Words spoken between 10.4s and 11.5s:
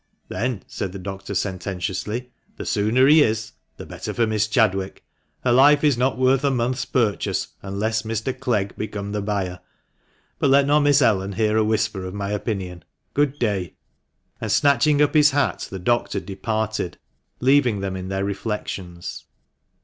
let not Miss Ellen